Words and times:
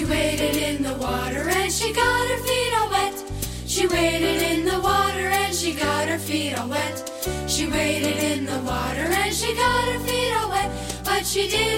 in 0.00 0.82
the 0.82 0.94
water 0.94 1.48
and 1.50 1.70
she 1.70 1.92
got 1.92 2.28
her 2.28 2.38
feet 2.38 2.72
all 2.78 2.88
wet. 2.88 3.14
She 3.66 3.86
waded 3.86 4.40
in 4.40 4.64
the 4.64 4.80
water 4.80 5.28
and 5.28 5.54
she 5.54 5.74
got 5.74 6.08
her 6.08 6.18
feet 6.18 6.54
all 6.54 6.68
wet. 6.68 7.10
She 7.46 7.66
waded 7.66 8.16
in 8.16 8.46
the 8.46 8.58
water 8.60 9.06
and 9.20 9.34
she 9.34 9.54
got 9.54 9.84
her 9.92 9.98
feet 10.00 10.32
all 10.32 10.48
wet, 10.48 10.70
but 11.04 11.26
she 11.26 11.46
didn't 11.48 11.71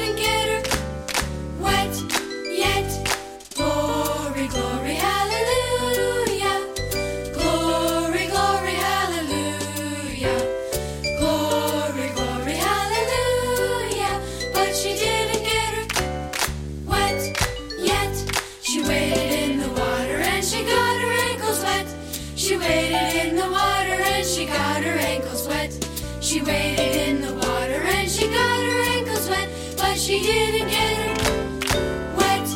She 22.44 22.58
waded 22.58 23.26
in 23.26 23.36
the 23.36 23.50
water 23.50 24.02
and 24.12 24.26
she 24.26 24.44
got 24.44 24.84
her 24.84 24.98
ankles 24.98 25.48
wet. 25.48 25.72
She 26.20 26.42
waded 26.42 26.94
in 27.08 27.22
the 27.22 27.32
water 27.32 27.80
and 27.96 28.06
she 28.06 28.26
got 28.26 28.60
her 28.62 28.82
ankles 28.98 29.30
wet, 29.30 29.48
but 29.78 29.96
she 29.96 30.20
didn't 30.20 30.68
get 30.68 30.94
her 30.98 32.16
wet 32.18 32.46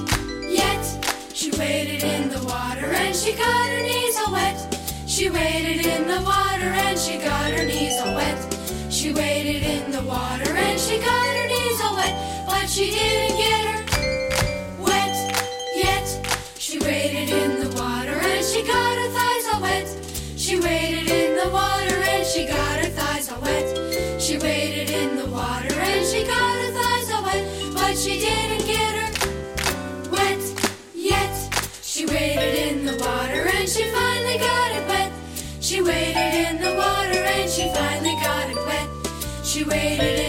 yet. 0.47 0.85
She 1.33 1.51
waded 1.53 2.05
in 2.05 2.29
the 2.29 2.45
water 2.45 2.85
and 2.85 3.17
she 3.17 3.33
got 3.33 3.67
her 3.71 3.81
knees 3.81 4.15
all 4.19 4.31
wet. 4.31 4.77
She 5.07 5.31
waded 5.31 5.87
in 5.87 6.07
the 6.07 6.21
water 6.21 6.71
and 6.85 6.99
she 6.99 7.17
got 7.17 7.51
her 7.53 7.65
knees 7.65 7.99
all 8.03 8.15
wet. 8.15 8.57
She 8.91 9.15
waded 9.15 9.63
in 9.63 9.91
the 9.91 10.03
water 10.03 10.51
and 10.51 10.79
she 10.79 10.99
got 10.99 11.29
her 11.39 11.49
knees 11.49 11.81
all 11.81 11.97
wet, 11.97 12.47
but 12.47 12.69
she 12.69 12.91
didn't 12.91 13.39
get 13.39 13.65
her 13.73 14.83
wet 14.83 15.17
yet. 15.75 16.07
She 16.59 16.79
waded 16.79 17.31
in 17.31 17.61
the 17.61 17.75
water 17.75 18.13
and 18.13 18.45
she 18.45 18.63
got 18.67 18.99
her. 18.99 19.08
She 20.49 20.59
waded 20.59 21.11
in 21.11 21.37
the 21.37 21.51
water 21.51 21.95
and 21.95 22.27
she 22.27 22.47
got 22.47 22.81
her 22.81 22.89
thighs 22.89 23.31
all 23.31 23.39
wet. 23.43 23.69
She 24.19 24.39
waded 24.39 24.89
in 24.89 25.17
the 25.19 25.27
water 25.27 25.75
and 25.75 26.07
she 26.07 26.25
got 26.25 26.57
her 26.57 26.73
thighs 26.73 27.11
all 27.13 27.23
wet, 27.23 27.75
but 27.75 27.95
she 27.95 28.19
didn't 28.19 28.67
get 28.67 28.95
her 28.97 30.11
wet 30.11 30.41
yet. 30.95 31.37
She 31.83 32.07
waded 32.07 32.55
in 32.67 32.87
the 32.87 32.97
water 32.97 33.47
and 33.57 33.69
she 33.69 33.91
finally 33.91 34.39
got 34.39 34.73
it 34.73 34.89
wet. 34.89 35.13
She 35.61 35.83
waded 35.83 36.17
in 36.17 36.63
the 36.63 36.75
water 36.77 37.19
and 37.37 37.51
she 37.51 37.71
finally 37.75 38.17
got 38.25 38.49
it 38.49 38.57
wet. 38.57 38.89
She 39.45 39.65
waded 39.65 40.19
in 40.19 40.28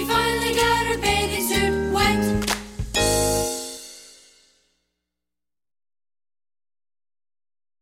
she 0.00 0.06
finally 0.06 0.54
got 0.54 0.86
her 0.86 0.96
bathing 0.96 1.42
suit 1.42 1.92
wet. 1.92 2.49